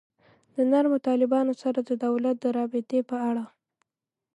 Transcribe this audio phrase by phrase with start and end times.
[0.55, 3.45] د نرمو طالبانو سره د دولت د رابطې په اړه.